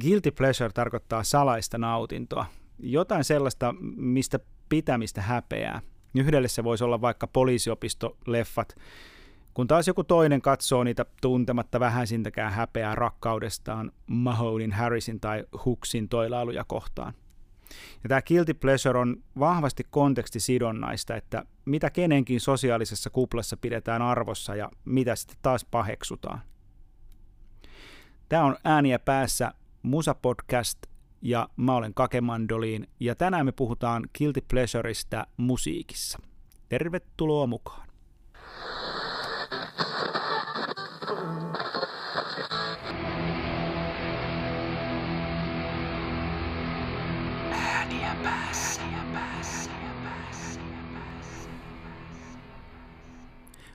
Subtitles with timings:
[0.00, 2.46] guilty pleasure tarkoittaa salaista nautintoa.
[2.78, 5.82] Jotain sellaista, mistä pitämistä häpeää.
[6.14, 8.76] Yhdelle se voisi olla vaikka poliisiopistoleffat,
[9.54, 16.64] kun taas joku toinen katsoo niitä tuntematta vähäisintäkään häpeää rakkaudestaan Mahonin, Harrisin tai Hooksin toilailuja
[16.64, 17.14] kohtaan.
[18.02, 24.70] Ja tämä guilty pleasure on vahvasti kontekstisidonnaista, että mitä kenenkin sosiaalisessa kuplassa pidetään arvossa ja
[24.84, 26.40] mitä sitten taas paheksutaan.
[28.28, 29.52] Tämä on Ääniä päässä
[29.84, 30.78] Musa Podcast
[31.22, 36.18] ja mä olen Kake Mandoliin ja tänään me puhutaan Guilty Pleasureista musiikissa.
[36.68, 37.88] Tervetuloa mukaan.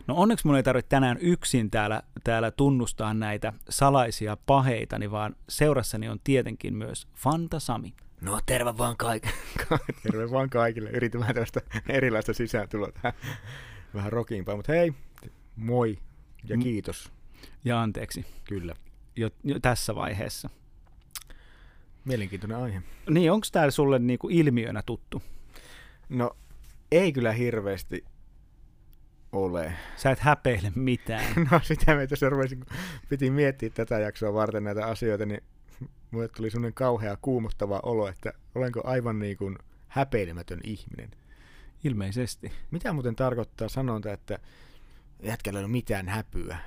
[0.09, 6.09] No onneksi mun ei tarvitse tänään yksin täällä, täällä tunnustaa näitä salaisia paheitani, vaan seurassani
[6.09, 7.93] on tietenkin myös Fanta Sami.
[8.21, 9.35] No terve vaan kaikille.
[10.03, 10.89] terve vaan kaikille.
[10.89, 13.13] Yritämään tästä erilaista sisääntuloa tähän
[13.93, 14.93] vähän rokimpaa, mutta hei,
[15.55, 15.97] moi
[16.43, 17.11] ja kiitos.
[17.65, 18.25] Ja anteeksi.
[18.47, 18.75] Kyllä.
[19.15, 20.49] Jo, jo tässä vaiheessa.
[22.05, 22.81] Mielenkiintoinen aihe.
[23.09, 25.23] Niin, onko tämä sulle niinku ilmiönä tuttu?
[26.09, 26.37] No,
[26.91, 28.05] ei kyllä hirveästi
[29.31, 29.73] ole.
[29.95, 31.25] Sä et häpeile mitään.
[31.51, 32.77] no sitä me tässä rupesin, kun
[33.09, 35.41] piti miettiä tätä jaksoa varten näitä asioita, niin
[36.11, 39.57] mulle tuli semmoinen kauhea kuumottava olo, että olenko aivan niin kuin
[39.87, 41.11] häpeilemätön ihminen.
[41.83, 42.51] Ilmeisesti.
[42.71, 44.39] Mitä muuten tarkoittaa sanonta, että
[45.23, 46.57] jätkällä ei ole mitään häpyä?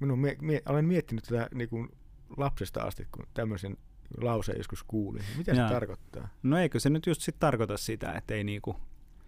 [0.00, 1.88] Minun mie- mie- olen miettinyt tätä niin kuin
[2.36, 3.76] lapsesta asti, kun tämmöisen
[4.20, 5.22] lauseen joskus kuulin.
[5.36, 6.28] Mitä se tarkoittaa?
[6.42, 8.76] No eikö se nyt just sit tarkoita sitä, että ei niinku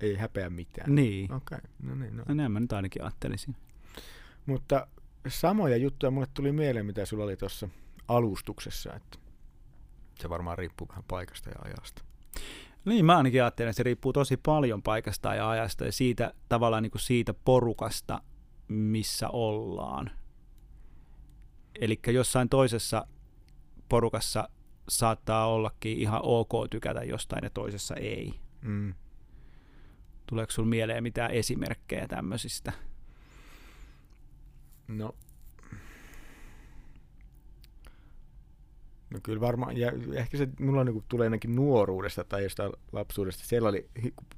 [0.02, 0.94] ei häpeä mitään.
[0.94, 1.32] Niin.
[1.32, 1.70] Okei, okay.
[1.82, 2.16] no niin.
[2.16, 2.24] No.
[2.28, 3.56] no näin mä nyt ainakin ajattelisin.
[4.46, 4.86] Mutta
[5.28, 7.68] samoja juttuja mulle tuli mieleen, mitä sulla oli tuossa
[8.08, 9.18] alustuksessa, että
[10.20, 12.02] se varmaan riippuu vähän paikasta ja ajasta.
[12.84, 16.82] Niin, mä ainakin ajattelen, että se riippuu tosi paljon paikasta ja ajasta ja siitä tavallaan
[16.82, 18.22] niin kuin siitä porukasta,
[18.68, 20.10] missä ollaan.
[21.80, 23.06] Eli jossain toisessa
[23.88, 24.48] porukassa
[24.88, 28.34] saattaa ollakin ihan ok tykätä jostain ja toisessa ei.
[28.62, 28.94] Mm.
[30.32, 32.72] Tuleeko sinulla mieleen mitään esimerkkejä tämmöisistä?
[34.88, 35.14] No,
[39.10, 43.44] No kyllä varmaan, ja ehkä se mulla niin tulee ainakin nuoruudesta tai jostain lapsuudesta.
[43.44, 43.88] Siellä oli,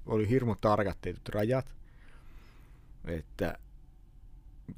[0.06, 1.74] oli hirmu tarkat tietyt rajat.
[3.04, 3.58] Että,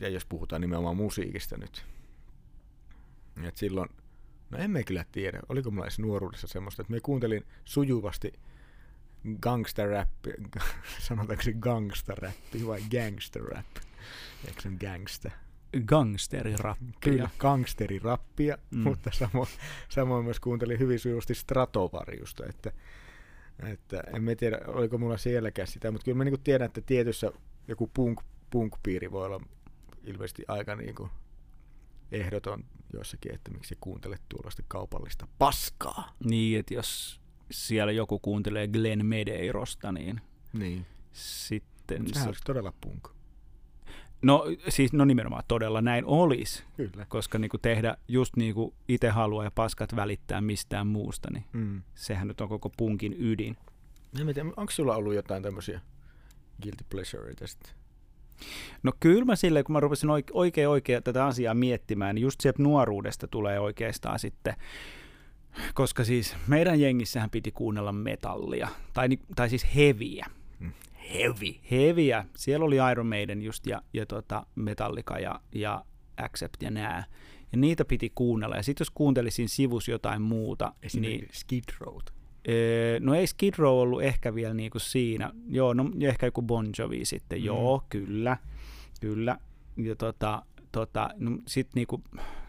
[0.01, 1.85] ja jos puhutaan nimenomaan musiikista nyt.
[3.45, 3.89] Että silloin,
[4.51, 8.33] no emme kyllä tiedä, oliko mulla edes nuoruudessa semmoista, että me kuuntelin sujuvasti–
[9.41, 10.31] gangsterrappi,
[11.09, 13.67] sanotaanko se gangsterrappi vai gangsterrap?
[14.49, 15.31] Eikö se gangsta?
[15.87, 16.93] Gangsterirappia.
[17.01, 18.79] Kyllä, gangsterirappia, mm.
[18.79, 19.49] mutta samoin,
[19.89, 22.73] samoin myös kuuntelin hyvin sujuvasti Stratovariusta, että,
[23.73, 27.33] että en tiedä, oliko mulla sielläkään sitä, mutta kyllä mä niinku tiedän, että tietyssä
[27.69, 28.21] joku punk,
[28.51, 29.41] punk-piiri voi olla
[30.05, 31.09] ilmeisesti aika niinku
[32.13, 36.17] ehdoton joissakin, että miksi kuuntelet tuollaista kaupallista paskaa.
[36.25, 37.21] Niin, että jos
[37.51, 40.21] siellä joku kuuntelee Glenn Medeirosta, niin,
[40.53, 40.87] niin.
[41.13, 42.09] sitten...
[42.09, 43.09] Sehän olisi todella punk.
[44.23, 47.07] No siis no nimenomaan todella näin olisi, Kyllä.
[47.09, 51.45] koska niin kuin tehdä just niin kuin itse haluaa ja paskat välittää mistään muusta, niin
[51.53, 51.83] mm.
[51.95, 53.57] sehän nyt on koko punkin ydin.
[54.57, 55.81] onko sulla ollut jotain tämmöisiä
[56.63, 57.73] guilty pleasureita sitten?
[58.83, 62.63] No kyllä mä silleen, kun mä rupesin oikein oikein tätä asiaa miettimään, niin just sieltä
[62.63, 64.55] nuoruudesta tulee oikeastaan sitten
[65.75, 70.27] koska siis meidän jengissähän piti kuunnella metallia, tai, tai siis heviä.
[70.61, 70.73] Mm.
[71.15, 71.55] Heavy.
[71.71, 72.25] Heviä.
[72.37, 75.85] Siellä oli Iron Maiden just ja, ja tota Metallica ja, ja
[76.17, 77.05] Accept ja nää.
[77.53, 78.57] Ja niitä piti kuunnella.
[78.57, 80.73] Ja sitten jos kuuntelisin sivus jotain muuta.
[80.83, 81.97] Esimerkiksi niin, Skid Row.
[82.49, 85.31] Öö, no ei Skid Row ollut ehkä vielä niinku siinä.
[85.49, 87.39] Joo, no ehkä joku Bon Jovi sitten.
[87.39, 87.45] Mm.
[87.45, 88.37] Joo, kyllä.
[89.01, 89.39] Kyllä.
[89.77, 92.03] Ja tota, tota, no sit niinku,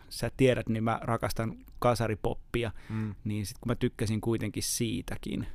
[0.09, 3.15] sä tiedät, niin mä rakastan kasaripoppia, mm.
[3.23, 5.47] niin sit kun mä tykkäsin kuitenkin siitäkin.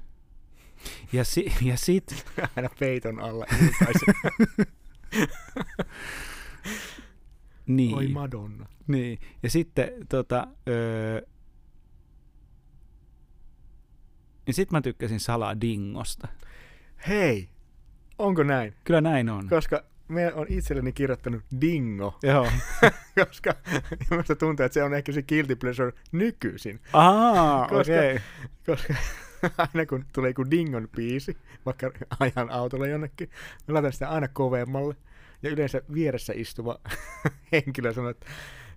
[1.12, 2.24] Ja, si- ja sit...
[2.56, 3.46] Aina peiton alla
[7.66, 7.94] niin.
[7.96, 8.66] Oi Madonna.
[8.86, 9.18] Niin.
[9.42, 11.22] Ja sitten tota, öö,
[14.46, 16.28] ja sit mä tykkäsin Salaa Dingosta.
[17.08, 17.48] Hei,
[18.18, 18.74] onko näin?
[18.84, 19.48] Kyllä näin on.
[19.48, 22.18] Koska me on itselleni kirjoittanut Dingo.
[22.22, 22.48] Joo.
[23.26, 23.54] koska
[24.10, 26.80] minusta tuntuu, että se on ehkä se guilty pleasure nykyisin.
[26.92, 28.18] Ah, koska, okay.
[28.66, 28.94] koska
[29.74, 31.36] aina kun tulee joku Dingon biisi,
[31.66, 33.30] vaikka ajan autolla jonnekin,
[33.68, 34.96] mä laitan sitä aina kovemmalle.
[35.42, 36.80] Ja yleensä vieressä istuva
[37.52, 38.26] henkilö sanoo, että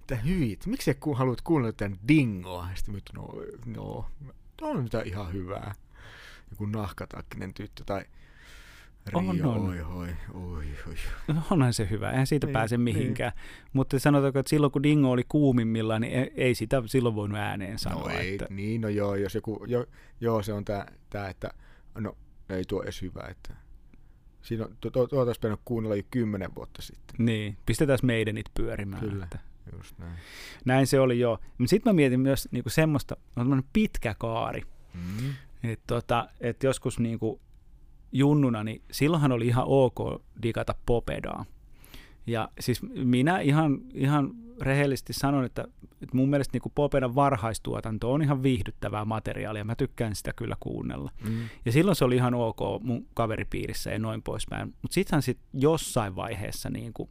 [0.02, 2.68] että hyi, miksi sä haluat kuunnella tämän dingoa?
[2.70, 3.34] Ja sitten no,
[3.66, 4.06] no,
[4.62, 5.76] on mitä ihan hyvää.
[6.52, 8.06] Joku nahkatakkinen tyttö tai
[9.07, 9.69] Rio, On, on.
[9.69, 10.96] oi, oi, oi, oi.
[11.28, 12.84] No onhan se hyvä, eihän siitä Niin, pääse niin.
[12.84, 13.31] mihinkään.
[13.74, 17.80] Mutta sanotaanko, että silloin kun Dingo oli kuumimmillaan, niin ei, ei sitä silloin voinut ääneen
[17.80, 18.04] sanoa.
[18.04, 19.86] No ei, että, niin, no joo, jos joku, jo,
[20.22, 21.50] joo, se on tää, tää, että
[22.00, 22.18] no
[22.50, 23.56] ei tuo edes hyvä, että
[24.42, 27.16] siinä on, tuo, tuo, olisi pitänyt kuunnella jo kymmenen vuotta sitten.
[27.25, 29.01] Niin, pistetään meidänit pyörimään.
[29.10, 29.24] Kyllä.
[29.24, 29.40] Että.
[29.78, 30.18] Just näin.
[30.66, 31.40] Näin se oli joo.
[31.66, 34.62] Sitten mä mietin myös niinku semmoista, on pitkä kaari.
[34.94, 35.34] Mm.
[35.63, 37.42] Et tota, et joskus niinku
[38.16, 41.46] junnuna, niin silloinhan oli ihan ok digata popedaa.
[42.28, 44.32] Ja siis minä ihan, ihan
[44.62, 45.66] rehellisesti sanon, että,
[46.02, 49.64] että mun mielestä niinku popedan varhaistuotanto on ihan viihdyttävää materiaalia.
[49.64, 51.12] Mä tykkään sitä kyllä kuunnella.
[51.30, 51.50] Mm.
[51.66, 54.68] Ja silloin se oli ihan ok mun kaveripiirissä ja noin poispäin.
[54.82, 57.10] Mutta sittenhän sit jossain vaiheessa niinku,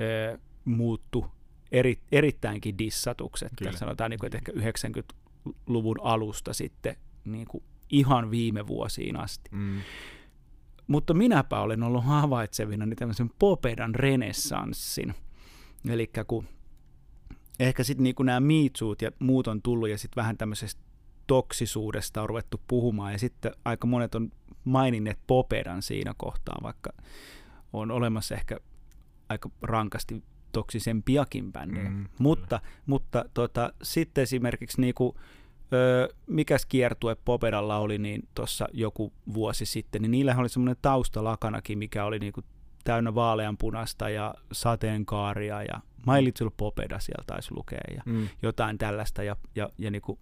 [0.00, 1.26] ö, muuttu
[1.72, 3.52] eri, erittäinkin dissatukset.
[3.56, 3.70] Kyllä.
[3.70, 3.78] Kyllä.
[3.78, 9.50] Sanotaan, niinku, että ehkä 90-luvun alusta sitten niinku, ihan viime vuosiin asti.
[9.52, 9.80] Mm.
[10.90, 15.14] Mutta minäpä olen ollut havaitsevina niin tämmöisen popedan renessanssin.
[15.88, 16.48] Eli kun
[17.60, 20.82] ehkä sitten niinku nämä miitsuut ja muut on tullut ja sitten vähän tämmöisestä
[21.26, 24.32] toksisuudesta on ruvettu puhumaan ja sitten aika monet on
[24.64, 26.92] maininneet popedan siinä kohtaa, vaikka
[27.72, 28.56] on olemassa ehkä
[29.28, 30.22] aika rankasti
[30.52, 31.90] toksisempiakin bändejä.
[31.90, 35.16] Mm, mutta mutta tota, sitten esimerkiksi niinku,
[35.72, 41.78] ö, mikäs kiertue Popedalla oli niin tuossa joku vuosi sitten, niin niillähän oli semmoinen taustalakanakin,
[41.78, 42.40] mikä oli niinku
[42.84, 48.28] täynnä vaaleanpunasta ja sateenkaaria ja My Little Popeda siellä taisi lukea ja Mm.
[48.42, 50.18] jotain tällaista ja, ja, ja, niinku,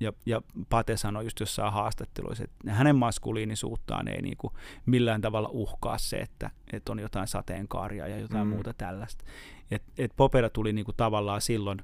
[0.00, 4.52] ja, ja Pate sanoi just jossain haastatteluissa, että hänen maskuliinisuuttaan ei niinku
[4.86, 8.50] millään tavalla uhkaa se, että, että on jotain sateenkaaria ja jotain Mm.
[8.50, 8.54] mm.
[8.54, 9.24] muuta tällaista.
[9.70, 11.78] Et, et Popeda tuli niinku tavallaan silloin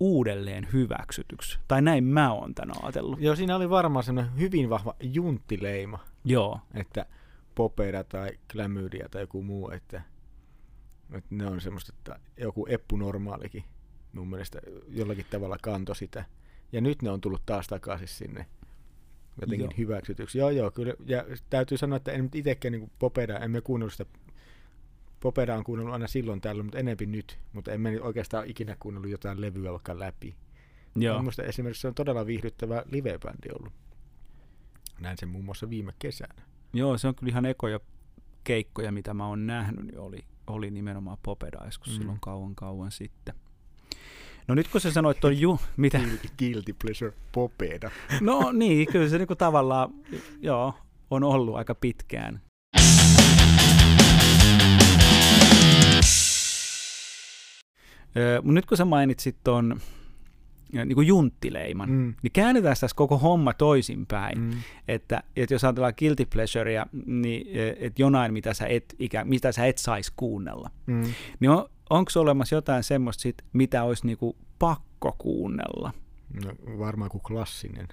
[0.00, 1.58] uudelleen hyväksytyksi.
[1.68, 3.20] Tai näin mä oon tämän ajatellut.
[3.20, 7.06] Joo, siinä oli varmaan semmoinen hyvin vahva junttileima, Joo, että
[7.54, 10.02] popeda tai klamydia tai joku muu, että,
[11.12, 13.64] että ne on semmoista, että joku eppunormaalikin
[14.12, 16.24] mun mielestä jollakin tavalla kanto sitä.
[16.72, 18.46] Ja nyt ne on tullut taas takaisin sinne
[19.40, 19.70] jotenkin Joo.
[19.70, 19.78] joo.
[19.78, 20.38] hyväksytyksi.
[20.38, 20.94] Joo, joo, kyllä.
[21.06, 24.06] Ja täytyy sanoa, että en nyt itsekään niin popeda, emme kuunnellut sitä
[25.24, 27.38] Popeda on kuunnellut aina silloin tällöin, mutta enempi nyt.
[27.52, 30.34] Mutta emme nyt oikeastaan ikinä kuunnellut jotain levyä vaikka läpi.
[30.96, 31.18] joo.
[31.18, 33.72] Minusta esimerkiksi se on todella viihdyttävä livebändi ollut.
[35.00, 36.42] Näin sen muun muassa viime kesänä.
[36.72, 37.80] Joo, se on kyllä ihan ekoja
[38.44, 41.96] keikkoja, mitä mä oon nähnyt, niin oli, oli nimenomaan Popeda joskus Mm.
[41.98, 43.34] silloin kauan kauan sitten.
[44.48, 45.60] No nyt kun sä sanoit ton ju...
[45.76, 46.00] Mitä?
[46.38, 47.90] Guilty pleasure popeda.
[48.20, 49.90] No niin, kyllä se niinku tavallaan,
[50.40, 50.74] joo,
[51.10, 52.40] on ollut aika pitkään.
[58.16, 59.80] Öö, mut nyt kun sä mainitsit ton
[60.72, 62.14] niin kuin junttileiman, mm.
[62.22, 64.40] Niin käännetään tässä koko homma toisinpäin.
[64.40, 64.50] Mm.
[64.88, 67.46] Että, että jos ajatellaan guilty pleasurea, niin
[67.78, 71.04] että jonain, mitä sä et, ikä, mitä sä et saisi kuunnella, Mm.
[71.40, 75.92] niin on, onko olemassa jotain semmoista, sit, mitä olisi niinku pakko kuunnella?
[76.44, 77.88] No, varmaan kuin klassinen.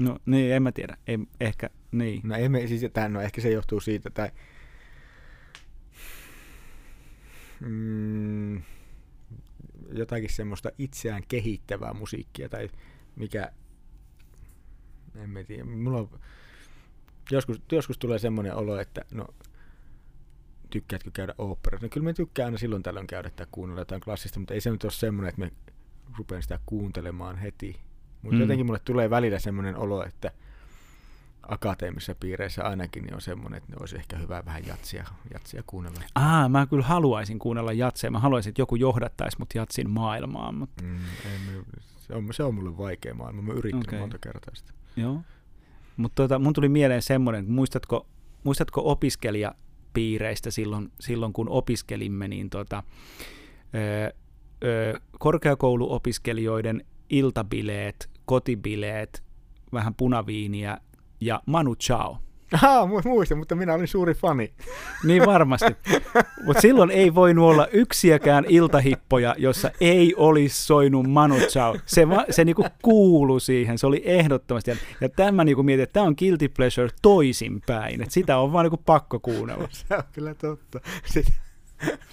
[0.00, 0.96] No niin, en mä tiedä.
[1.06, 2.20] Ei, ehkä, niin.
[2.24, 4.30] No, emme, siis, tämän, no ehkä se johtuu siitä, tai
[7.60, 8.62] mm,
[9.92, 12.68] jotakin semmoista itseään kehittävää musiikkia, tai
[13.16, 13.52] mikä,
[15.14, 16.20] en mä tiedä, mulla on,
[17.30, 19.26] joskus, joskus tulee semmoinen olo, että no,
[20.70, 21.86] tykkäätkö käydä oopperassa?
[21.86, 24.70] No kyllä mä tykkään aina silloin tällöin käydä tai kuunnella jotain klassista, mutta ei se
[24.70, 25.52] nyt ole semmoinen, että me
[26.18, 27.80] rupean sitä kuuntelemaan heti.
[28.22, 28.40] Mutta mm.
[28.40, 30.32] jotenkin mulle tulee välillä semmoinen olo, että
[31.48, 36.00] akateemisissa piireissä ainakin niin on semmoinen, että ne olisi ehkä hyvä vähän jatsia, jatsia kuunnella.
[36.14, 38.10] Aa, mä kyllä haluaisin kuunnella jatseja.
[38.10, 40.54] Mä haluaisin, että joku johdattaisi mut jatsin maailmaan.
[40.54, 41.62] Mutta, Mm, ei,
[41.98, 43.42] se, on, se on mulle vaikea maailma.
[43.42, 43.96] Mä yrittänyt Okei.
[43.96, 44.00] okay.
[44.00, 44.72] monta kertaa sitä.
[44.96, 45.20] joo.
[45.96, 48.06] Mutta tota, mun tuli mieleen semmoinen, muistatko,
[48.44, 52.82] muistatko opiskelijapiireistä silloin, silloin kun opiskelimme, niin tota,
[53.74, 54.12] ö,
[54.64, 59.22] ö, korkeakouluopiskelijoiden iltabileet, kotibileet,
[59.72, 60.78] vähän punaviiniä
[61.20, 62.18] ja Manu Chao.
[62.52, 64.52] Aha, mu- muistan, mutta minä olin suuri fani.
[65.04, 65.76] Niin varmasti.
[66.44, 71.76] Mutta silloin ei voinut olla yksiäkään iltahippoja, jossa ei olisi soinut Manu Chao.
[71.86, 74.70] Se, va, se niinku kuulu siihen, se oli ehdottomasti.
[75.00, 78.02] Ja, tämä niinku mietin, että tämä on guilty pleasure toisinpäin.
[78.02, 79.68] Että sitä on vaan niinku pakko kuunnella.
[79.88, 80.80] Se on kyllä totta.
[81.04, 81.32] Sitä,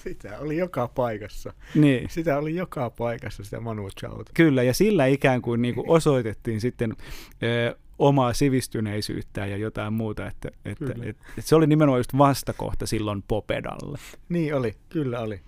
[0.03, 1.53] sitä oli joka paikassa.
[1.75, 2.09] Niin.
[2.09, 4.31] Sitä oli joka paikassa, sitä Manu Chaota.
[4.33, 6.95] Kyllä, ja sillä ikään kuin niinku osoitettiin sitten
[7.43, 12.87] ö, omaa sivistyneisyyttä ja jotain muuta, että, että, että, että se oli nimenomaan just vastakohta
[12.87, 13.99] silloin Popedalle.
[14.29, 15.41] Niin oli, kyllä oli.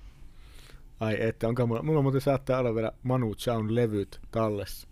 [1.00, 4.88] Ai että, onko mulla, mulla muuten saattaa olla vielä Manu Chaun levyt tallessa.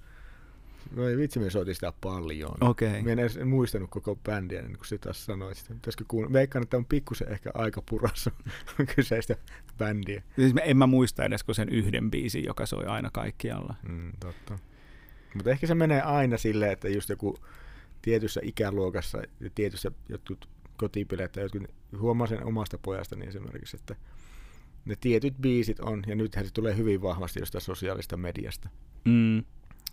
[0.95, 2.55] Voi vitsi, me soitin sitä paljon.
[2.61, 2.89] Okei.
[2.89, 3.01] Okay.
[3.01, 5.57] Mä en edes muistanut koko bändiä, niin kuin sitä sanoit.
[5.57, 5.73] Sitä.
[5.73, 6.33] Pitäisikö kuunnella?
[6.33, 8.31] Veikkaan, että on pikkusen ehkä aika purassa
[8.95, 9.35] kyseistä
[9.77, 10.23] bändiä.
[10.35, 13.75] Siis en mä muista edes kuin sen yhden biisin, joka soi aina kaikkialla.
[13.87, 14.59] Mm, totta.
[15.35, 17.37] Mutta ehkä se menee aina silleen, että just joku
[18.01, 21.63] tietyssä ikäluokassa ja tietyssä jotkut kotipileet tai jotkut,
[21.99, 23.95] huomaa sen omasta pojasta niin esimerkiksi, että
[24.85, 28.69] ne tietyt biisit on, ja nythän se tulee hyvin vahvasti jostain sosiaalista mediasta.
[29.05, 29.43] Mm.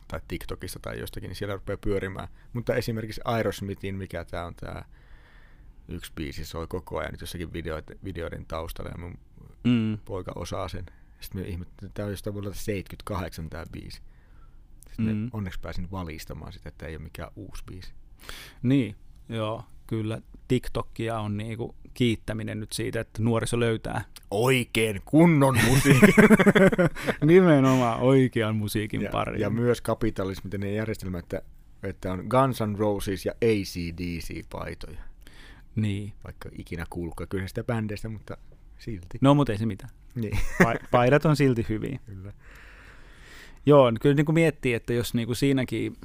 [0.08, 2.28] Tai TikTokista tai jostakin, niin siellä rupeaa pyörimään.
[2.52, 4.82] Mutta esimerkiksi Aerosmithin, mikä tämä on tämä
[5.88, 9.18] yksi biisi, soi koko ajan nyt jossakin videoiden, videoiden taustalla, ja mun
[9.64, 9.98] mm.
[10.04, 10.86] poika osaa sen.
[11.20, 14.02] Sitten me ihmettelin, että tämä on jostain vuodelta 78 tämä biisi.
[14.92, 15.30] Sitten mm.
[15.32, 17.92] onneksi pääsin valistamaan sitä, että ei ole mikään uusi biisi.
[18.62, 18.96] Niin,
[19.28, 24.04] joo, kyllä TikTokia on niinku kiittäminen nyt siitä, että nuoriso löytää.
[24.30, 26.14] Oikein kunnon musiikin.
[27.24, 29.40] Nimenomaan oikean musiikin ja, pari.
[29.40, 31.42] Ja myös kapitalisminen järjestelmä, että,
[31.82, 35.00] että on Guns N' Roses ja ACDC-paitoja.
[35.76, 36.12] Niin.
[36.24, 38.36] Vaikka ikinä kuulkaa kyseistä bändeistä, mutta
[38.78, 39.18] silti.
[39.20, 39.90] No, mutta ei se mitään.
[40.14, 40.38] Niin.
[40.62, 41.98] Pa- paidat on silti hyviä.
[42.06, 42.32] Kyllä.
[43.66, 45.96] Joo, kyllä niin kuin miettii, että jos niin kuin siinäkin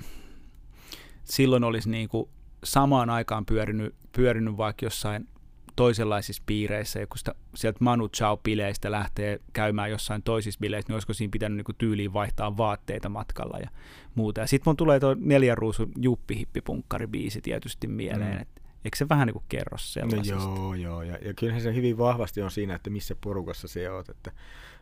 [1.24, 2.30] silloin olisi niin kuin
[2.64, 5.28] samaan aikaan pyörinyt, pyörinyt vaikka jossain
[5.76, 11.32] toisenlaisissa piireissä, kun sitä, sieltä Manu Chao-bileistä lähtee käymään jossain toisissa bileissä, niin olisiko siinä
[11.32, 13.70] pitänyt niin kuin tyyliin vaihtaa vaatteita matkalla ja
[14.16, 14.42] muuta.
[14.42, 18.42] Ja sitten mun tulee tuo neljän ruusun juppihippipunkkari-biisi tietysti mieleen, mm.
[18.42, 20.36] että eikö se vähän niin kuin kerro sellaisesta?
[20.46, 23.92] No joo, joo, ja, ja kyllähän se hyvin vahvasti on siinä, että missä porukassa se
[23.92, 24.32] oot, että,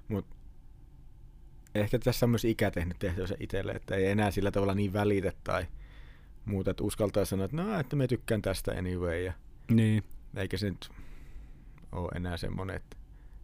[0.07, 0.35] mutta
[1.75, 5.33] ehkä tässä on myös ikä tehnyt tehtyä itselle, että ei enää sillä tavalla niin välitä
[5.43, 5.65] tai
[6.45, 9.23] muuta, että uskaltaa sanoa, että no, että me tykkään tästä anyway.
[9.23, 9.33] Ja
[9.71, 10.03] niin.
[10.35, 10.89] Eikä se nyt
[11.91, 12.97] ole enää semmoinen, että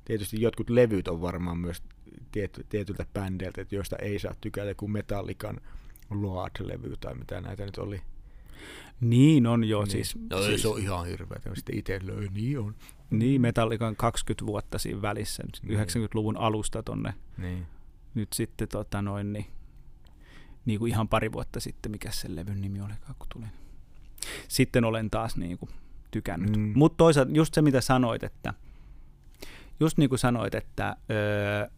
[0.05, 1.83] tietysti jotkut levyt on varmaan myös
[2.31, 5.61] tiety, tietyltä bändeiltä, että joista ei saa tykätä, kuin Metallican
[6.09, 8.01] Load-levy tai mitä näitä nyt oli.
[9.01, 9.91] Niin on jo, niin.
[9.91, 10.17] siis...
[10.29, 12.75] No, siis se on ihan hirveä, sitten itse löi, niin on.
[13.09, 15.79] Niin, Metallican 20 vuotta siinä välissä, niin.
[15.79, 17.13] 90-luvun alusta tonne.
[17.37, 17.65] Niin.
[18.15, 19.45] Nyt sitten tota noin, niin
[20.65, 23.49] niin kuin ihan pari vuotta sitten, mikä sen levyn nimi oli, kun tulin.
[24.47, 25.69] Sitten olen taas niin kuin
[26.11, 26.57] tykännyt.
[26.57, 26.73] Mm.
[26.75, 28.53] Mutta toisaalta just se, mitä sanoit, että
[29.79, 31.69] just niin kuin sanoit, että öö,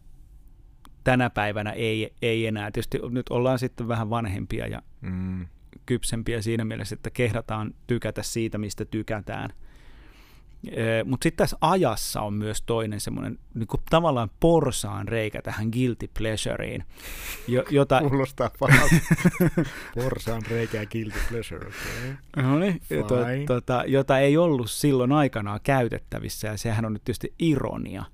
[1.04, 2.70] tänä päivänä ei, ei enää.
[2.70, 5.46] Tietysti nyt ollaan sitten vähän vanhempia ja mm.
[5.86, 9.50] kypsempiä siinä mielessä, että kehdataan tykätä siitä, mistä tykätään–
[11.04, 16.84] mutta sitten tässä ajassa on myös toinen semmoinen niin tavallaan porsaan reikä tähän guilty pleasureen.
[17.48, 18.00] Jo, jota...
[18.00, 18.94] Kuulostaa pahalta.
[19.94, 21.66] porsaan reikä ja guilty pleasure.
[21.66, 22.42] Okay.
[22.42, 23.16] No niin, to,
[23.46, 28.04] tota, jota ei ollut silloin aikanaan käytettävissä ja sehän on nyt tietysti ironia.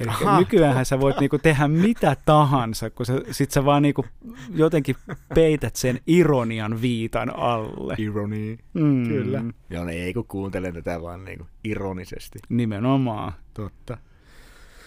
[0.00, 4.06] Eli Aha, nykyään sä voit niinku tehdä mitä tahansa, kun sä, sit sä vaan niinku
[4.54, 4.96] jotenkin
[5.34, 7.94] peität sen ironian viitan alle.
[7.98, 9.08] Ironi, mm.
[9.08, 9.44] kyllä.
[9.70, 12.38] Joo, ne ei kun kuuntele tätä vaan niinku ironisesti.
[12.48, 13.32] Nimenomaan.
[13.54, 13.98] Totta.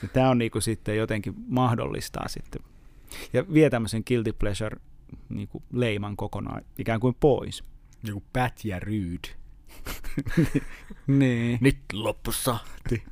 [0.01, 2.62] Ja tää on niinku sitten jotenkin mahdollistaa sitten.
[3.34, 4.77] Ja vie tämmöisen guilty pleasure
[5.30, 7.63] niinku leiman kokonaan ikään kuin pois.
[8.03, 9.24] Joku Pat ja Ryd.
[11.08, 11.58] niin.
[11.62, 13.03] Nyt loppusahti.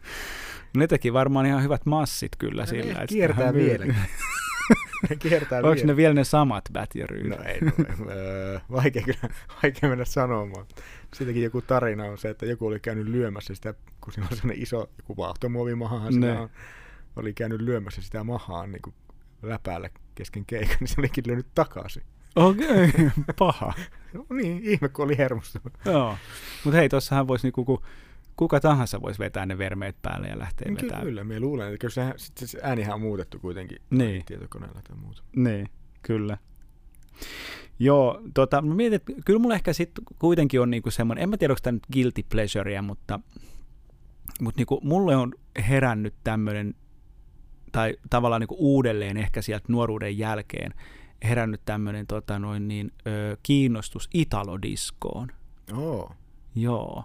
[0.77, 2.93] Ne teki varmaan ihan hyvät massit kyllä no, sillä.
[2.99, 3.85] Ne kiertää vielä.
[5.09, 7.71] ne kiertää Onko ne vielä ne samat Bat ja No ei, no,
[8.71, 9.33] vaikea, kyllä,
[9.63, 10.65] vaikea mennä sanomaan.
[11.13, 14.63] Siitäkin joku tarina on se, että joku oli käynyt lyömässä sitä, kun siinä on sellainen
[14.63, 16.49] iso joku vaahtomuovimaha, on,
[17.15, 18.93] oli käynyt lyömässä sitä mahaa niin kuin
[19.41, 22.03] läpäällä kesken keikan, niin se olikin lyönyt takaisin.
[22.35, 23.09] Okei, okay.
[23.39, 23.73] paha.
[24.13, 25.73] no niin, ihme kun oli hermostunut.
[25.85, 26.17] Joo,
[26.63, 27.81] mutta hei, tuossahan voisi niinku, kun
[28.39, 31.03] kuka tahansa voisi vetää ne vermeet päälle ja lähteä kyllä, vetämään.
[31.03, 34.25] Kyllä, me luulen, että se, se, se äänihän on muutettu kuitenkin niin.
[34.25, 35.23] tietokoneella tai muuta.
[35.35, 35.69] Niin,
[36.01, 36.37] kyllä.
[37.79, 41.37] Joo, tota, mä mietin, että kyllä mulla ehkä sitten kuitenkin on niinku semmoinen, en mä
[41.37, 43.19] tiedä, onko tämä nyt guilty pleasurea, mutta,
[44.41, 45.33] mutta niinku, mulle on
[45.67, 46.75] herännyt tämmöinen,
[47.71, 50.73] tai tavallaan niinku uudelleen ehkä sieltä nuoruuden jälkeen
[51.23, 55.31] herännyt tämmöinen tota noin niin, ö, kiinnostus italodiskoon.
[55.77, 56.11] Oh.
[56.55, 57.03] Joo.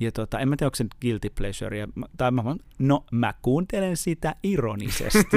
[0.00, 1.78] Ja tota, en mä tiedä, onko se nyt guilty pleasure.
[1.78, 2.42] Ja, tai mä,
[2.78, 5.36] no, mä kuuntelen sitä ironisesti.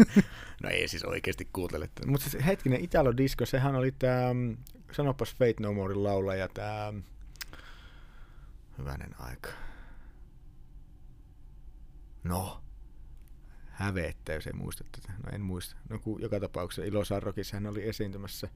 [0.62, 1.90] no ei siis oikeasti kuuntele.
[2.06, 4.56] Mutta siis hetkinen, Italo Disco, sehän oli tämä, mm,
[4.92, 7.02] sanopas Fate No Morein laulaja, tämä, mm,
[8.78, 9.50] hyvänen aika.
[12.24, 12.60] No,
[13.76, 15.12] häveettä, jos ei muista tätä.
[15.12, 15.76] No en muista.
[15.88, 18.48] No joka tapauksessa Ilo Sarrokissa hän oli esiintymässä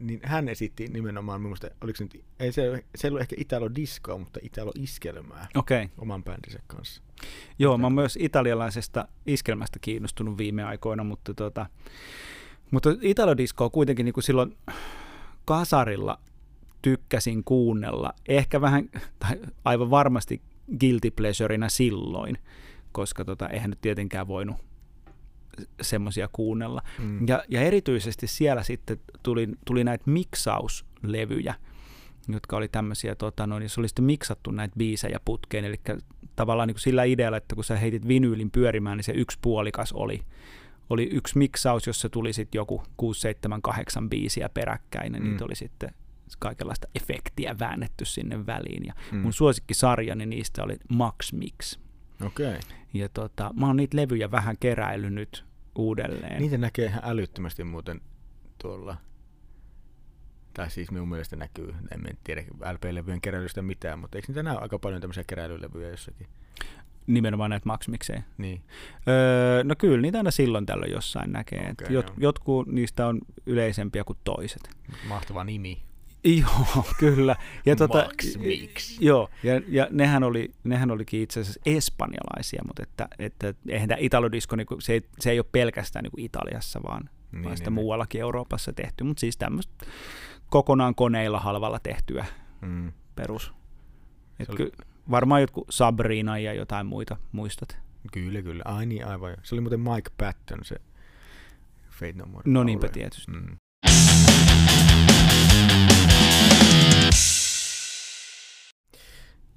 [0.00, 3.74] niin hän esitti nimenomaan, minusta, oliko se nyt, ei se, se ei ollut ehkä Italo
[3.74, 5.46] Discoa, mutta Italo Iskelmää.
[5.54, 5.88] Okay.
[5.98, 7.02] oman bändinsä kanssa.
[7.58, 11.66] Joo, mä oon myös italialaisesta iskelmästä kiinnostunut viime aikoina, mutta, tota,
[12.70, 14.56] mutta Italodisco kuitenkin niin kuin silloin
[15.44, 16.18] kasarilla
[16.82, 18.88] tykkäsin kuunnella, ehkä vähän,
[19.18, 20.42] tai aivan varmasti
[20.80, 22.38] guilty pleasureina silloin,
[22.92, 24.56] koska tota, eihän nyt tietenkään voinut
[25.80, 26.82] semmoisia kuunnella.
[26.98, 27.28] Mm.
[27.28, 31.54] Ja, ja erityisesti siellä sitten tuli, tuli näitä miksauslevyjä,
[32.28, 35.80] jotka oli tämmöisiä, tota, no, niin se oli sitten miksattu näitä biisejä putkeen, eli
[36.36, 39.92] tavallaan niin kuin sillä idealla, että kun sä heitit vinyylin pyörimään, niin se yksi puolikas
[39.92, 40.22] oli,
[40.90, 45.28] oli yksi miksaus, jossa tuli sitten joku 6, 7, 8 biisiä peräkkäin, ja Mm.
[45.30, 45.90] niitä oli sitten
[46.38, 48.86] kaikenlaista efektiä väännetty sinne väliin.
[48.86, 49.18] Ja Mm.
[49.18, 51.78] mun suosikkisarjani niistä oli Max Mix.
[52.26, 52.46] Okei.
[52.48, 52.60] Okay.
[52.94, 55.44] Ja tota, mä oon niitä levyjä vähän keräillyt nyt
[55.78, 56.40] uudelleen.
[56.42, 58.00] Niitä näkee ihan älyttömästi muuten
[58.62, 58.96] tuolla.
[60.54, 62.42] Tai siis minun mielestä näkyy, en tiedä
[62.72, 66.26] LP-levyjen keräilystä mitään, mutta eikö niitä näy aika paljon tämmöisiä keräilylevyjä jossakin?
[67.06, 68.22] Nimenomaan näitä Mixejä.
[68.38, 68.62] Niin.
[69.08, 71.70] Öö, no kyllä, niitä aina silloin tällöin jossain näkee.
[71.70, 74.70] Okay, Jot, jotkut niistä on yleisempiä kuin toiset.
[75.08, 75.87] Mahtava nimi.
[76.40, 77.36] Joo, kyllä.
[77.66, 79.00] Ja tota, Max Mix.
[79.00, 83.98] Joo, ja, ja nehän, oli, nehän olikin itse asiassa espanjalaisia, mutta että, että eihän tämä
[84.00, 87.74] Italodisko, niinku, se, ei, se ei ole pelkästään niinku Italiassa, vaan, niin, vaan sitä niin.
[87.74, 89.86] muuallakin Euroopassa tehty, mutta siis tämmöistä
[90.50, 92.26] kokonaan koneilla halvalla tehtyä
[92.60, 92.92] Mm.
[93.16, 93.52] perus.
[94.40, 94.72] Et oli- ky,
[95.10, 97.78] varmaan jotkut Sabrina ja jotain muita muistat.
[98.12, 98.62] Kyllä, kyllä.
[98.64, 99.36] Ai niin, aivan.
[99.42, 100.76] Se oli muuten Mike Patton, se
[101.90, 102.42] Fate No More.
[102.46, 103.32] No niinpä tietysti.
[103.32, 103.56] Mm.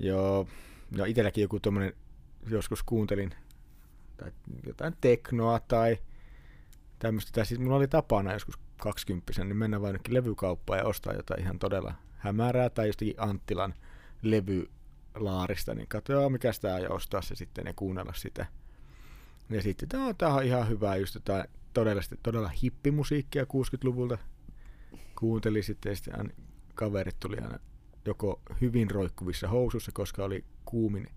[0.01, 0.47] Joo,
[0.97, 1.93] no itselläkin joku tommonen,
[2.47, 3.31] joskus kuuntelin
[4.17, 4.31] tai
[4.67, 5.97] jotain teknoa tai
[6.99, 11.41] tämmöistä, tai siis mulla oli tapana joskus 20 niin mennä vain levykauppaan ja ostaa jotain
[11.41, 13.73] ihan todella hämärää tai jostakin Anttilan
[14.21, 18.45] levylaarista, niin katsoa, mikä sitä ja ostaa se sitten ja kuunnella sitä.
[19.49, 21.43] Ja sitten, no, tämä on ihan hyvää, just jotain
[21.73, 24.17] todella, todella hippimusiikkia 60-luvulta
[25.19, 26.33] kuuntelin sitten ja sitten
[26.75, 27.59] kaverit tuli aina
[28.05, 31.07] joko hyvin roikkuvissa housuissa, koska oli kuumin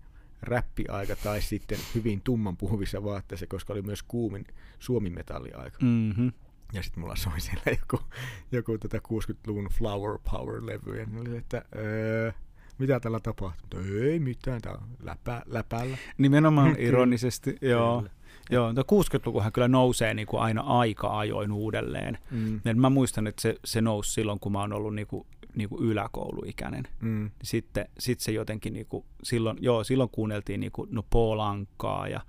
[0.41, 4.45] räppiaika, tai sitten hyvin tumman puhuvissa vaatteissa, koska oli myös kuumin
[4.79, 5.77] suomimetalliaika.
[5.81, 6.31] Mm-hmm.
[6.73, 8.03] Ja sitten mulla soi siellä joku,
[8.51, 12.31] joku tätä 60-luvun Flower Power-levy, ja oli, että öö,
[12.77, 13.79] mitä tällä tapahtuu?
[14.01, 15.97] Ei mitään, tää on läpä, läpällä.
[16.17, 17.97] Nimenomaan ironisesti, joo.
[17.97, 18.15] Kyllä.
[18.49, 22.17] Joo, no 60-lukuhan kyllä nousee niin kuin aina aika ajoin uudelleen.
[22.31, 25.27] Mm, Et mä muistan, että se, se nousi silloin, kun mä oon ollut niin kuin,
[25.55, 26.87] niin kuin yläkouluikäinen.
[27.01, 31.39] mm, Sitten sit se jotenkin, niin kuin, silloin, joo, silloin kuunneltiin niin kuin, no Paul
[31.39, 32.21] Ankaa ja,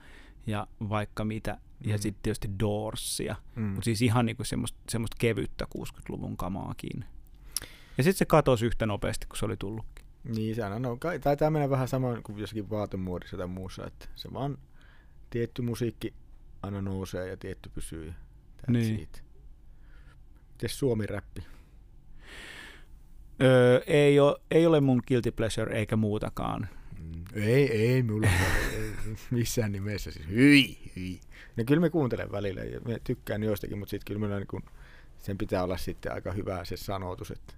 [0.46, 2.00] ja vaikka mitä, ja Mm.
[2.00, 3.36] sitten tietysti Doorsia.
[3.56, 3.62] mm.
[3.62, 7.04] Mutta siis ihan niin kuin semmoista, semmoista kevyttä 60-luvun kamaakin.
[7.98, 10.06] Ja sitten se katosi yhtä nopeasti, kun se oli tullutkin.
[10.24, 14.08] Niin, sehän on, no, kai- taitaa mennä vähän samoin kuin jossakin vaatemuodissa tai muussa, että
[14.14, 14.58] se vaan
[15.30, 16.14] tietty musiikki
[16.62, 18.06] aina nousee ja tietty pysyy.
[18.06, 19.00] ja Niin.
[19.00, 19.24] it.
[20.52, 21.42] Mites Suomi-räppi?
[23.42, 26.68] Öö, ei, ole, ei ole mun guilty pleasure eikä muutakaan.
[26.98, 28.26] Mm, Ei, ei, mulla
[28.72, 28.92] ei,
[29.30, 30.10] missään nimessä.
[30.10, 31.20] Siis hyi, hyi.
[31.56, 34.62] No kyllä me kuuntelen välillä ja me tykkään joistakin, mutta sitten kyllä niin kun,
[35.18, 37.54] sen pitää olla sitten aika hyvä se sanotus, että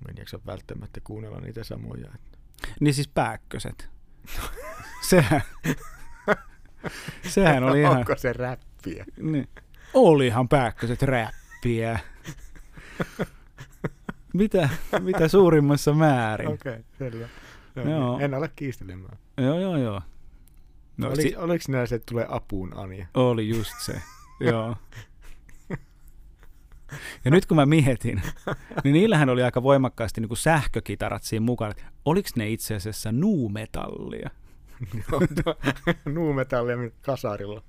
[0.00, 2.06] mä en jaksa välttämättä kuunnella niitä samoja.
[2.14, 2.38] Että.
[2.80, 3.88] Niin siis pääkköset.
[5.08, 5.42] Sehän,
[7.28, 7.96] sehän oli ihan...
[7.96, 9.04] Onko se räppiä?
[9.16, 9.48] Niin.
[9.94, 11.98] Olihan pääkköset räppiä.
[14.34, 14.68] Mitä,
[15.00, 16.48] mitä suurimmassa määrin.
[16.48, 17.28] Okei, okay, selvä.
[17.74, 18.18] No, Joo.
[18.18, 19.18] En ole kiistelemään.
[19.38, 20.02] Joo, joo, joo.
[20.96, 23.06] No, Oli, si- oliko nämä se, että tulee apuun, Anja?
[23.14, 24.02] oli just se,
[24.40, 24.76] joo.
[27.24, 28.22] Ja nyt kun mä mietin,
[28.84, 31.74] niin niillähän oli aika voimakkaasti niin kuin sähkökitarat siinä mukana.
[32.04, 34.30] Oliko ne itse asiassa nuumetallia?
[36.04, 37.62] Nuumetallia kasarilla.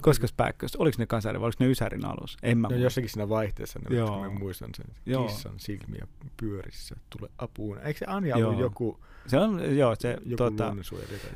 [0.00, 2.36] Koska pääkkös, oliko ne kasari vai oliko ne Ysärin alus?
[2.42, 4.22] En mä No jossakin siinä vaihteessa, ne, Joo.
[4.22, 4.86] mä muistan sen.
[5.06, 5.26] Joo.
[5.26, 6.06] Kissan silmiä
[6.36, 7.78] pyörissä, tule apuun.
[7.78, 8.48] Eikö se Anja Joo.
[8.48, 10.76] ollut joku, Se on, joo, se, joku tota,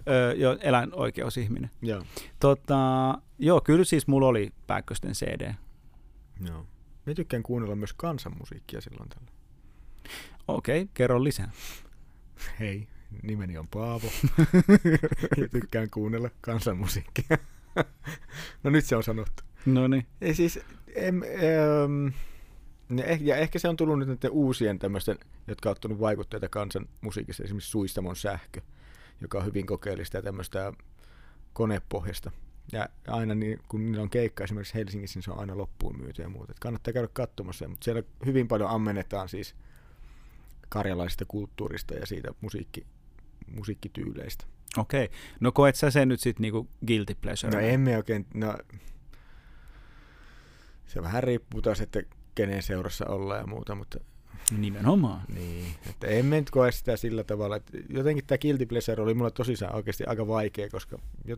[0.08, 1.70] öö, joo, eläinoikeusihminen.
[1.82, 2.02] Joo.
[2.40, 2.78] Tota,
[3.38, 5.54] joo, kyllä siis mulla oli pääkkösten CD.
[6.48, 6.66] Joo.
[7.06, 9.32] Mä tykkään kuunnella myös kansanmusiikkia silloin tällä.
[10.48, 11.50] Okei, kerro lisää.
[12.60, 12.88] Hei,
[13.22, 14.06] nimeni on Paavo.
[15.40, 17.38] ja tykkään kuunnella kansanmusiikkia.
[18.62, 19.42] No nyt se on sanottu.
[19.66, 20.06] No niin.
[20.20, 20.60] Ei siis,
[20.94, 22.12] em, em,
[22.88, 26.88] ne ja ehkä se on tullut nyt näiden uusien tämmöisten, jotka on ottanut vaikutteita kansan
[27.00, 28.60] musiikissa, esimerkiksi Suistamon sähkö,
[29.20, 30.72] joka on hyvin kokeellista ja tämmöistä
[31.52, 32.30] konepohjasta.
[32.72, 36.22] Ja aina niin, kun niillä on keikka esimerkiksi Helsingissä, niin se on aina loppuun myyty
[36.22, 36.52] ja muuta.
[36.52, 39.54] Et kannattaa käydä katsomassa, mutta siellä hyvin paljon ammennetaan siis
[40.68, 42.86] karjalaisesta kulttuurista ja siitä musiikki,
[43.46, 44.44] musiikkityyleistä.
[44.78, 45.10] Okei.
[45.40, 47.52] No koet sä sen nyt sitten niinku guilty pleasure?
[47.60, 48.58] No emme oikein, no
[50.86, 52.02] se vähän riippuu taas, että
[52.34, 53.98] kenen seurassa ollaan ja muuta, mutta
[54.58, 55.22] Nimenomaan.
[55.34, 59.30] niin, että emme nyt koe sitä sillä tavalla, että jotenkin tämä guilty pleasure oli mulle
[59.30, 61.36] tosissaan oikeasti aika vaikea, koska jo,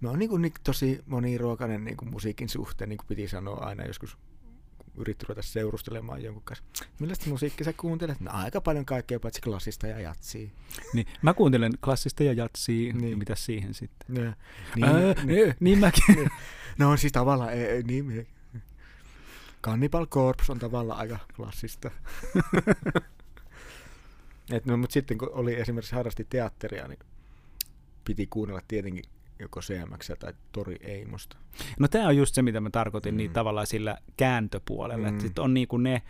[0.00, 3.56] mä oon niin kuin, niin tosi moniruokainen niin kuin musiikin suhteen, niin kuin piti sanoa
[3.56, 4.16] aina joskus
[4.96, 6.64] yritti ruveta seurustelemaan jonkun kanssa.
[6.98, 8.20] Millaista musiikkia sä kuuntelet?
[8.20, 10.48] No aika paljon kaikkea paitsi klassista ja jatsia.
[10.92, 12.98] Niin, mä kuuntelen klassista ja jatsia, Niin.
[12.98, 13.18] niin.
[13.18, 14.16] mitä siihen sitten?
[14.24, 14.32] Ja,
[14.76, 16.30] Niin, Ää, niin, niin mäkin.
[16.78, 18.26] No siis tavallaan, ei, ei, niin,
[19.62, 21.90] Cannibal Corpse on tavallaan aika klassista.
[24.52, 26.98] Et, no, mutta sitten kun oli esimerkiksi harrasti teatteria, niin
[28.04, 29.04] piti kuunnella tietenkin
[29.38, 31.36] joko CMX tai Tori Eimosta.
[31.78, 33.16] No tämä on just se, mitä mä tarkoitin, mm.
[33.16, 33.34] niin Mm.
[33.34, 35.10] tavallaan sillä kääntöpuolella.
[35.10, 35.20] Mm.
[35.20, 36.02] Sitten on niinku ne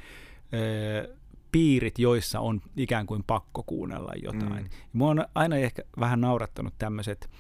[0.54, 1.16] ö,
[1.52, 4.62] piirit, joissa on ikään kuin pakko kuunnella jotain.
[4.64, 4.70] Mm.
[4.92, 7.30] Mua on aina ehkä vähän naurattanut tämmöiset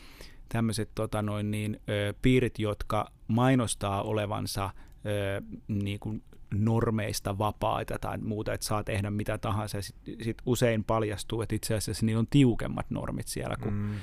[0.48, 4.70] tämmöiset tota noin niin, ö, piirit, jotka mainostaa olevansa
[5.06, 6.22] ö, niin kuin
[6.54, 9.82] normeista vapaita tai muuta, että saa tehdä mitä tahansa.
[9.82, 13.94] Sitten sit usein paljastuu, että itse asiassa niillä on tiukemmat normit siellä kuin, mm.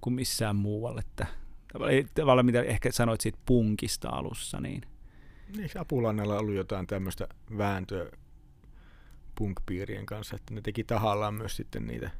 [0.00, 1.00] Kuin missään muualla.
[1.00, 1.26] Että,
[2.14, 4.82] tavallaan- mitä ehkä sanoit siitä punkista alussa, niin
[5.62, 8.10] Eikö Apulannalla ollut jotain tämmöistä vääntöä
[9.34, 12.10] punk-piirien kanssa, että ne teki tahallaan myös sitten niitä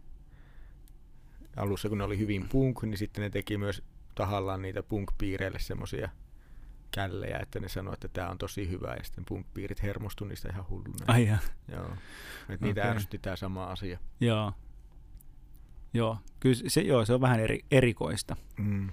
[1.56, 3.82] alussa, kun ne oli hyvin punk, niin sitten ne teki myös
[4.14, 6.08] tahallaan niitä punk-piireille semmoisia
[6.90, 10.68] källejä, että ne sanoi, että tämä on tosi hyvä, ja sitten punk-piirit hermostui niistä ihan
[10.68, 11.04] hulluna.
[11.06, 11.38] ai ja,
[11.72, 11.90] Joo.
[12.48, 13.98] Et niitä ärsytti tämä sama asia.
[14.20, 14.52] joo.
[15.94, 18.36] Joo, kyllä se, joo, se on vähän eri, erikoista.
[18.58, 18.88] Mm.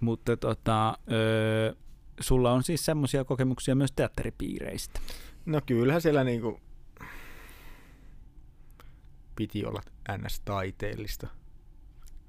[0.00, 1.76] Mutta tota, ö,
[2.20, 5.00] sulla on siis semmoisia kokemuksia myös teatteripiireistä.
[5.46, 6.60] No kyllähän siellä niinku
[9.36, 9.82] piti olla
[10.18, 11.28] ns-taiteellista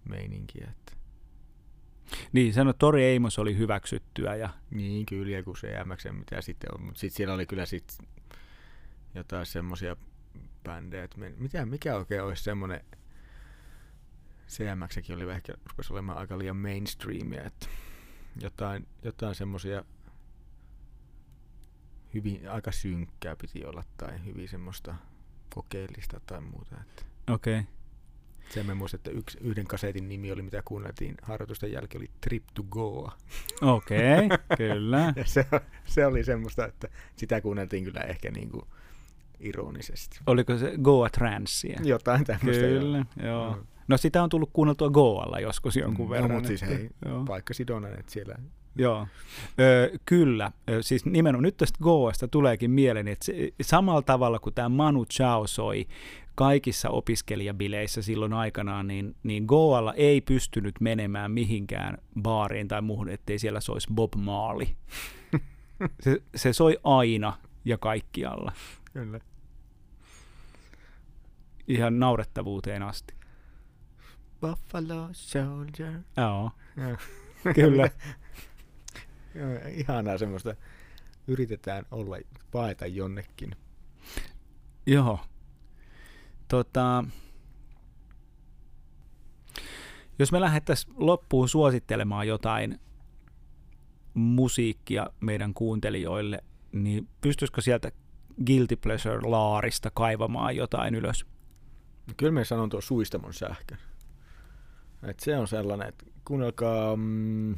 [0.09, 0.93] meininkiä, että
[2.31, 6.69] Niin, sano, Tori Eimos oli hyväksyttyä ja Niin, kyllä, ja kun se MX, mitä sitten
[6.75, 6.83] on.
[6.83, 7.97] Mutta sitten siellä oli kyllä sit
[9.15, 9.95] jotain semmoisia
[10.63, 12.81] bändejä, että mitä, mikä oikein olisi semmoinen,
[14.49, 17.67] CMXkin oli ehkä, rupesi olemaan aika liian mainstreamia, että
[18.41, 19.83] jotain, jotain semmoisia
[22.13, 24.95] hyvin, aika synkkää piti olla, tai hyvin semmoista
[25.53, 26.75] kokeellista tai muuta.
[26.81, 27.59] Että okei.
[27.59, 27.73] Okay.
[28.49, 32.43] sen mä muistan, että yksi, yhden kasetin nimi oli, mitä kuunneltiin harjoitusten jälkeen, oli Trip
[32.53, 33.17] to Goa.
[33.61, 35.13] Okei, okay, kyllä.
[35.15, 35.45] Ja se,
[35.85, 38.65] se oli semmoista, että sitä kuunneltiin kyllä ehkä niin kuin
[39.39, 40.19] ironisesti.
[40.27, 41.79] Oliko se Goa Transia?
[41.83, 42.63] Jotain tämmöistä.
[42.63, 43.55] Kyllä, joo.
[43.55, 43.61] Mm.
[43.87, 46.29] No sitä on tullut kuunneltua Goalla joskus jonkun Mm, verran.
[46.29, 47.23] No, mutta siis että- hei, joo.
[47.25, 48.35] paikkasidonnainen, että siellä...
[48.75, 49.07] Joo,
[49.59, 50.51] Ö, kyllä.
[50.81, 55.47] Siis nimenomaan nyt tästä Goasta tuleekin mieleeni, että se, samalla tavalla kuin tämä Manu Chao
[55.47, 55.87] soi
[56.35, 63.39] kaikissa opiskelijabileissä silloin aikanaan, niin, niin Goalla ei pystynyt menemään mihinkään baariin tai muuhun, ettei
[63.39, 64.67] siellä soisi Bob Marley.
[66.01, 67.33] Se, se soi aina
[67.65, 68.51] ja kaikkialla,
[68.93, 69.19] Kyllä.
[71.69, 73.13] Ihan naurettavuuteen asti.
[74.41, 75.99] Buffalo Soldier.
[76.17, 76.51] Joo,
[77.55, 77.89] kyllä.
[79.35, 80.55] Joo, Ihanaa semmoista.
[81.27, 82.17] Yritetään olla,
[82.51, 83.55] paeta jonnekin.
[84.85, 85.19] Joo.
[86.47, 87.03] Tota,
[90.19, 92.79] jos me lähdettäisiin loppuun suosittelemaan jotain
[94.13, 97.91] musiikkia meidän kuuntelijoille, niin pystyisikö sieltä
[98.45, 101.25] Guilty Pleasure-laarista kaivamaan jotain ylös?
[102.09, 103.77] No Kyllä me sanon tuo suistamon sähkön.
[105.03, 107.55] Et se on sellainen, että kuunnelkaa, mm,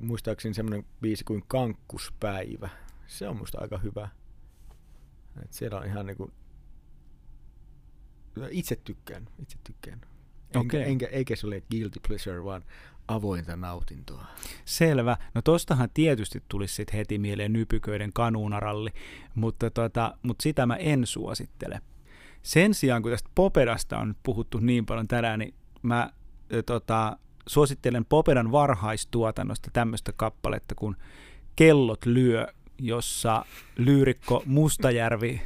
[0.00, 2.68] muistaakseni semmoinen biisi kuin Kankkuspäivä.
[3.06, 4.08] Se on musta aika hyvä.
[5.42, 6.30] Et siellä on ihan niinku,
[8.50, 10.00] itse tykkään, itse tykkään.
[10.54, 10.90] Enkä, Okei.
[10.90, 12.64] enkä, eikä se ole guilty pleasure, vaan
[13.08, 14.26] avointa nautintoa.
[14.64, 15.16] Selvä.
[15.34, 18.90] No tostahan tietysti tulisi sit heti mieleen nypyköiden kanuunaralli,
[19.34, 21.80] mutta, tota, mutta sitä mä en suosittele.
[22.44, 26.10] Sen sijaan, kun tästä Popedasta on puhuttu niin paljon tänään, niin mä
[26.66, 30.96] tota, suosittelen Popedan varhaistuotannosta tämmöistä kappaletta kuin
[31.56, 32.46] Kellot lyö,
[32.78, 33.44] jossa
[33.76, 35.42] lyyrikko Mustajärvi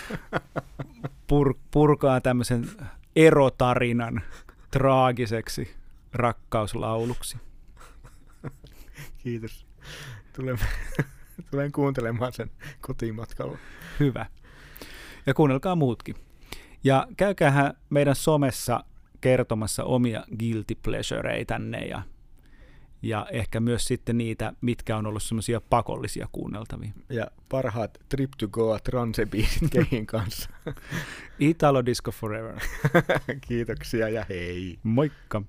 [1.28, 2.70] pur, purkaa tämmöisen
[3.16, 4.20] erotarinan
[4.70, 5.74] traagiseksi
[6.12, 7.36] rakkauslauluksi.
[9.18, 9.66] Kiitos.
[10.36, 10.58] Tulen,
[11.50, 13.58] tulen kuuntelemaan sen kotimatkalla.
[14.00, 14.26] Hyvä.
[15.26, 16.16] Ja kuunnelkaa muutkin.
[16.84, 18.84] Ja käykäähän meidän somessa
[19.20, 22.02] kertomassa omia guilty pleasureitänne ja,
[23.02, 26.92] ja ehkä myös sitten niitä, mitkä on ollut semmoisia pakollisia kuunneltavia.
[27.08, 30.50] Ja parhaat Trip to Goa transebiisit kehin kanssa.
[31.38, 32.60] Italo Disco Forever.
[33.48, 34.78] Kiitoksia ja hei.
[34.82, 35.42] Moikka!